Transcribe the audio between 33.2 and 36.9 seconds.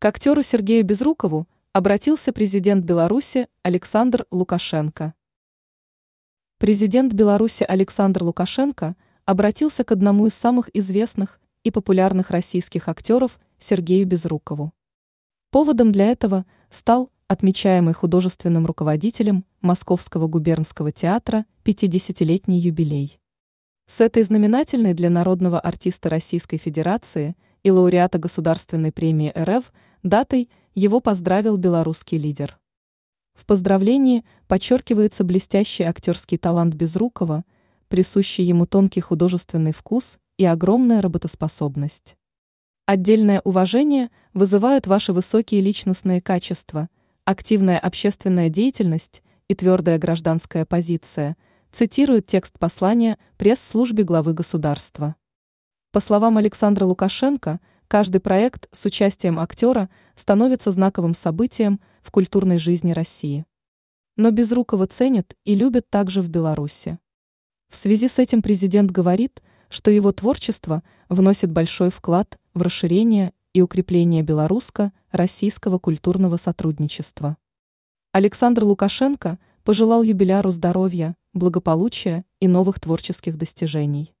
В поздравлении подчеркивается блестящий актерский талант